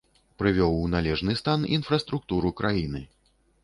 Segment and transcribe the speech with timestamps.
[0.41, 3.09] Прывёў у належны стан інфраструктуру краіны.